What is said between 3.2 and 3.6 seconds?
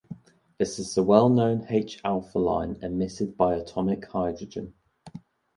by